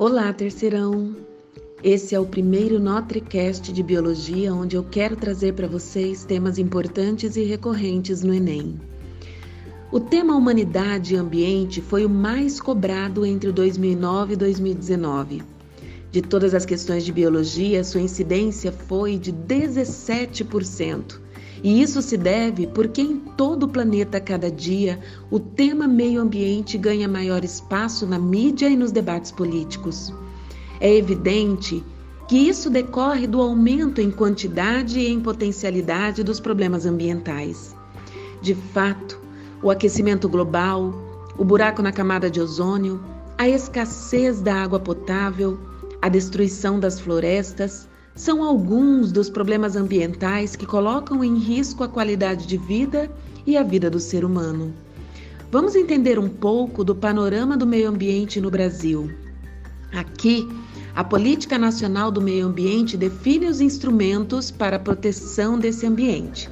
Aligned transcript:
Olá, 0.00 0.32
terceirão! 0.32 1.14
Esse 1.84 2.14
é 2.14 2.18
o 2.18 2.24
primeiro 2.24 2.80
NotriCast 2.80 3.70
de 3.70 3.82
Biologia, 3.82 4.50
onde 4.54 4.74
eu 4.74 4.82
quero 4.82 5.14
trazer 5.14 5.52
para 5.52 5.68
vocês 5.68 6.24
temas 6.24 6.58
importantes 6.58 7.36
e 7.36 7.42
recorrentes 7.42 8.22
no 8.22 8.32
Enem. 8.32 8.80
O 9.92 10.00
tema 10.00 10.34
Humanidade 10.34 11.12
e 11.12 11.18
Ambiente 11.18 11.82
foi 11.82 12.06
o 12.06 12.08
mais 12.08 12.58
cobrado 12.58 13.26
entre 13.26 13.52
2009 13.52 14.32
e 14.32 14.36
2019. 14.36 15.42
De 16.10 16.22
todas 16.22 16.54
as 16.54 16.64
questões 16.64 17.04
de 17.04 17.12
biologia, 17.12 17.84
sua 17.84 18.00
incidência 18.00 18.72
foi 18.72 19.18
de 19.18 19.34
17%. 19.34 21.19
E 21.62 21.82
isso 21.82 22.00
se 22.00 22.16
deve 22.16 22.66
porque 22.66 23.02
em 23.02 23.18
todo 23.18 23.64
o 23.64 23.68
planeta 23.68 24.20
cada 24.20 24.50
dia 24.50 24.98
o 25.30 25.38
tema 25.38 25.86
meio 25.86 26.20
ambiente 26.20 26.78
ganha 26.78 27.06
maior 27.06 27.44
espaço 27.44 28.06
na 28.06 28.18
mídia 28.18 28.68
e 28.68 28.76
nos 28.76 28.92
debates 28.92 29.30
políticos. 29.30 30.12
É 30.80 30.94
evidente 30.94 31.84
que 32.26 32.36
isso 32.36 32.70
decorre 32.70 33.26
do 33.26 33.42
aumento 33.42 34.00
em 34.00 34.10
quantidade 34.10 35.00
e 35.00 35.08
em 35.08 35.20
potencialidade 35.20 36.22
dos 36.22 36.40
problemas 36.40 36.86
ambientais. 36.86 37.76
De 38.40 38.54
fato, 38.54 39.20
o 39.62 39.70
aquecimento 39.70 40.28
global, 40.28 40.94
o 41.36 41.44
buraco 41.44 41.82
na 41.82 41.92
camada 41.92 42.30
de 42.30 42.40
ozônio, 42.40 43.02
a 43.36 43.48
escassez 43.48 44.40
da 44.40 44.54
água 44.54 44.78
potável, 44.78 45.58
a 46.00 46.08
destruição 46.08 46.80
das 46.80 46.98
florestas, 46.98 47.88
são 48.20 48.44
alguns 48.44 49.10
dos 49.10 49.30
problemas 49.30 49.76
ambientais 49.76 50.54
que 50.54 50.66
colocam 50.66 51.24
em 51.24 51.38
risco 51.38 51.82
a 51.82 51.88
qualidade 51.88 52.46
de 52.46 52.58
vida 52.58 53.10
e 53.46 53.56
a 53.56 53.62
vida 53.62 53.88
do 53.88 53.98
ser 53.98 54.26
humano. 54.26 54.74
Vamos 55.50 55.74
entender 55.74 56.18
um 56.18 56.28
pouco 56.28 56.84
do 56.84 56.94
panorama 56.94 57.56
do 57.56 57.66
meio 57.66 57.88
ambiente 57.88 58.38
no 58.38 58.50
Brasil. 58.50 59.10
Aqui, 59.90 60.46
a 60.94 61.02
Política 61.02 61.56
Nacional 61.56 62.10
do 62.10 62.20
Meio 62.20 62.46
Ambiente 62.46 62.94
define 62.94 63.46
os 63.46 63.58
instrumentos 63.58 64.50
para 64.50 64.76
a 64.76 64.80
proteção 64.80 65.58
desse 65.58 65.86
ambiente 65.86 66.46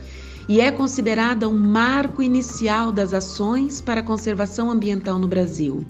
e 0.48 0.62
é 0.62 0.72
considerada 0.72 1.46
um 1.50 1.58
marco 1.58 2.22
inicial 2.22 2.90
das 2.90 3.12
ações 3.12 3.82
para 3.82 4.00
a 4.00 4.02
conservação 4.02 4.70
ambiental 4.70 5.18
no 5.18 5.28
Brasil. 5.28 5.84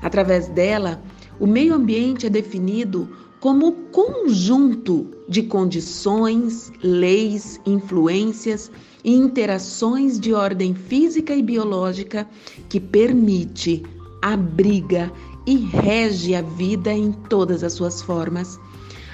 Através 0.00 0.46
dela, 0.46 1.02
o 1.40 1.46
meio 1.46 1.74
ambiente 1.74 2.24
é 2.24 2.30
definido 2.30 3.08
como 3.40 3.72
conjunto 3.92 5.06
de 5.28 5.42
condições, 5.44 6.72
leis, 6.82 7.60
influências 7.64 8.70
e 9.04 9.12
interações 9.12 10.18
de 10.18 10.34
ordem 10.34 10.74
física 10.74 11.34
e 11.34 11.42
biológica 11.42 12.28
que 12.68 12.80
permite, 12.80 13.84
abriga 14.20 15.12
e 15.46 15.56
rege 15.56 16.34
a 16.34 16.42
vida 16.42 16.92
em 16.92 17.12
todas 17.12 17.62
as 17.62 17.72
suas 17.72 18.02
formas. 18.02 18.58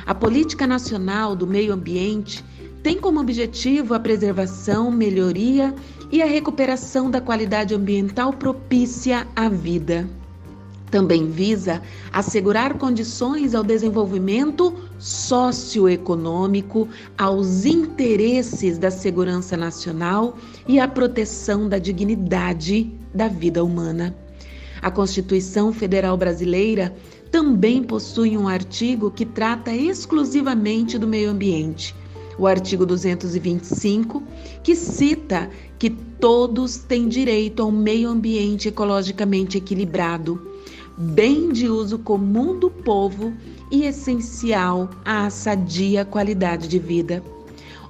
A 0.07 0.15
Política 0.15 0.67
Nacional 0.67 1.37
do 1.37 1.47
Meio 1.47 1.73
Ambiente 1.73 2.45
tem 2.83 2.99
como 2.99 3.21
objetivo 3.21 3.95
a 3.95 4.01
preservação, 4.01 4.91
melhoria 4.91 5.75
e 6.11 6.23
a 6.23 6.27
recuperação 6.27 7.11
da 7.11 7.21
qualidade 7.21 7.75
ambiental 7.75 8.33
propícia 8.33 9.27
à 9.35 9.49
vida. 9.49 10.09
Também 10.95 11.29
visa 11.29 11.83
assegurar 12.13 12.79
condições 12.79 13.53
ao 13.53 13.65
desenvolvimento 13.65 14.73
socioeconômico, 14.97 16.89
aos 17.19 17.65
interesses 17.65 18.79
da 18.79 18.93
segurança 18.93 19.57
nacional 19.57 20.39
e 20.69 20.79
à 20.79 20.87
proteção 20.87 21.69
da 21.69 21.81
dignidade 21.81 22.93
da 23.13 23.27
vida 23.27 23.65
humana. 23.65 24.15
A 24.81 24.89
Constituição 24.89 25.73
Federal 25.73 26.17
Brasileira 26.17 26.95
também 27.29 27.83
possui 27.83 28.39
um 28.39 28.47
artigo 28.47 29.11
que 29.11 29.27
trata 29.27 29.75
exclusivamente 29.75 30.97
do 30.97 31.09
meio 31.09 31.31
ambiente. 31.31 31.93
O 32.39 32.47
artigo 32.47 32.87
225, 32.87 34.23
que 34.63 34.77
cita 34.77 35.51
que 35.77 35.91
todos 35.91 36.77
têm 36.77 37.09
direito 37.09 37.65
a 37.65 37.67
um 37.67 37.73
meio 37.73 38.09
ambiente 38.09 38.69
ecologicamente 38.69 39.59
equilibrado 39.59 40.55
bem 40.97 41.53
de 41.53 41.69
uso 41.69 41.99
comum 41.99 42.59
do 42.59 42.71
povo 42.71 43.33
e 43.71 43.85
essencial 43.85 44.89
à 45.05 45.29
sadia 45.29 46.05
qualidade 46.05 46.69
de 46.69 46.79
vida. 46.79 47.23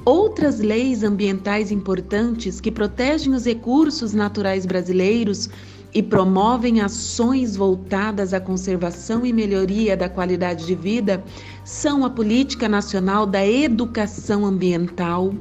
Outras 0.05 0.59
leis 0.59 1.03
ambientais 1.03 1.71
importantes 1.71 2.61
que 2.61 2.71
protegem 2.71 3.33
os 3.33 3.47
recursos 3.47 4.13
naturais 4.13 4.67
brasileiros 4.67 5.49
e 5.95 6.03
promovem 6.03 6.81
ações 6.81 7.57
voltadas 7.57 8.35
à 8.35 8.41
conservação 8.41 9.25
e 9.25 9.33
melhoria 9.33 9.97
da 9.97 10.09
qualidade 10.09 10.67
de 10.67 10.75
vida 10.75 11.23
são 11.65 12.05
a 12.05 12.11
Política 12.11 12.69
Nacional 12.69 13.25
da 13.25 13.47
Educação 13.47 14.45
Ambiental, 14.45 15.33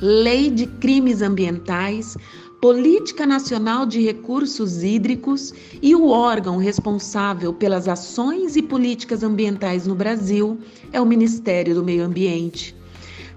Lei 0.00 0.50
de 0.50 0.66
Crimes 0.66 1.22
Ambientais, 1.22 2.18
Política 2.60 3.26
Nacional 3.26 3.84
de 3.84 4.00
Recursos 4.00 4.82
Hídricos 4.82 5.52
e 5.82 5.94
o 5.94 6.08
órgão 6.08 6.56
responsável 6.56 7.52
pelas 7.52 7.86
ações 7.86 8.56
e 8.56 8.62
políticas 8.62 9.22
ambientais 9.22 9.86
no 9.86 9.94
Brasil 9.94 10.58
é 10.90 10.98
o 10.98 11.04
Ministério 11.04 11.74
do 11.74 11.84
Meio 11.84 12.02
Ambiente. 12.02 12.74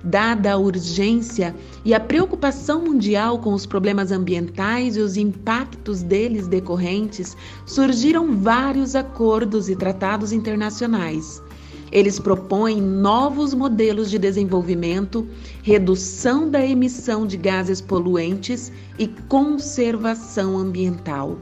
Dada 0.01 0.53
a 0.53 0.57
urgência 0.57 1.53
e 1.83 1.93
a 1.93 1.99
preocupação 1.99 2.81
mundial 2.81 3.39
com 3.39 3.53
os 3.53 3.65
problemas 3.65 4.09
ambientais 4.13 4.95
e 4.95 5.01
os 5.01 5.17
impactos 5.17 6.01
deles 6.01 6.47
decorrentes, 6.47 7.35
surgiram 7.65 8.37
vários 8.37 8.95
acordos 8.95 9.67
e 9.67 9.75
tratados 9.75 10.31
internacionais. 10.31 11.43
Eles 11.91 12.19
propõem 12.19 12.79
novos 12.81 13.53
modelos 13.53 14.09
de 14.09 14.17
desenvolvimento, 14.19 15.27
redução 15.63 16.49
da 16.49 16.65
emissão 16.65 17.25
de 17.25 17.37
gases 17.37 17.79
poluentes 17.81 18.71
e 18.97 19.07
conservação 19.07 20.57
ambiental. 20.57 21.37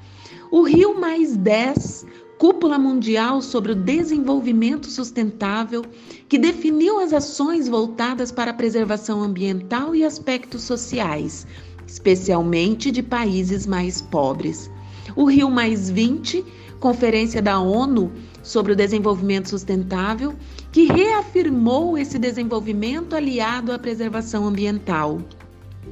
o 0.49 0.63
Rio 0.63 0.99
Mais 0.99 1.37
10, 1.37 2.03
Cúpula 2.39 2.79
Mundial 2.79 3.43
sobre 3.43 3.73
o 3.73 3.75
Desenvolvimento 3.75 4.87
Sustentável, 4.87 5.85
que 6.27 6.39
definiu 6.39 6.99
as 6.99 7.13
ações 7.13 7.69
voltadas 7.69 8.31
para 8.31 8.49
a 8.49 8.55
preservação 8.55 9.21
ambiental 9.21 9.95
e 9.95 10.03
aspectos 10.03 10.63
sociais, 10.63 11.45
especialmente 11.85 12.89
de 12.89 13.03
países 13.03 13.67
mais 13.67 14.01
pobres. 14.01 14.71
O 15.15 15.25
Rio 15.25 15.51
Mais 15.51 15.87
20, 15.87 16.43
Conferência 16.79 17.39
da 17.39 17.59
ONU 17.59 18.11
sobre 18.41 18.73
o 18.73 18.75
Desenvolvimento 18.75 19.49
Sustentável, 19.49 20.33
que 20.71 20.85
reafirmou 20.85 21.99
esse 21.99 22.17
desenvolvimento 22.17 23.15
aliado 23.15 23.71
à 23.71 23.77
preservação 23.77 24.47
ambiental. 24.47 25.21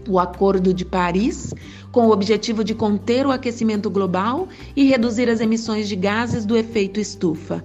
O 0.07 0.19
Acordo 0.19 0.73
de 0.73 0.83
Paris, 0.83 1.53
com 1.91 2.07
o 2.07 2.11
objetivo 2.11 2.63
de 2.63 2.73
conter 2.73 3.25
o 3.25 3.31
aquecimento 3.31 3.89
global 3.89 4.47
e 4.75 4.85
reduzir 4.85 5.29
as 5.29 5.39
emissões 5.39 5.87
de 5.87 5.95
gases 5.95 6.45
do 6.45 6.57
efeito 6.57 6.99
estufa. 6.99 7.63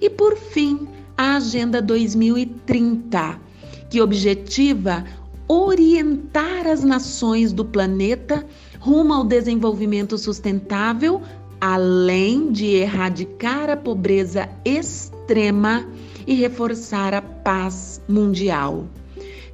E, 0.00 0.08
por 0.08 0.36
fim, 0.36 0.86
a 1.16 1.36
Agenda 1.36 1.80
2030, 1.80 3.40
que 3.90 4.00
objetiva 4.00 5.04
orientar 5.46 6.66
as 6.66 6.82
nações 6.82 7.52
do 7.52 7.64
planeta 7.64 8.44
rumo 8.78 9.12
ao 9.12 9.24
desenvolvimento 9.24 10.16
sustentável, 10.18 11.22
além 11.60 12.52
de 12.52 12.66
erradicar 12.66 13.70
a 13.70 13.76
pobreza 13.76 14.48
extrema 14.64 15.86
e 16.26 16.34
reforçar 16.34 17.14
a 17.14 17.22
paz 17.22 18.00
mundial. 18.08 18.86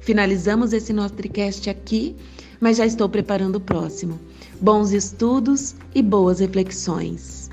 Finalizamos 0.01 0.73
esse 0.73 0.91
nosso 0.91 1.13
tricast 1.13 1.69
aqui, 1.69 2.15
mas 2.59 2.77
já 2.77 2.85
estou 2.85 3.07
preparando 3.07 3.57
o 3.57 3.61
próximo. 3.61 4.19
Bons 4.59 4.91
estudos 4.91 5.75
e 5.93 6.01
boas 6.01 6.39
reflexões. 6.39 7.50